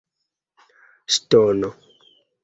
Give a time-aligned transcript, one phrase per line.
[1.15, 1.69] ŝtono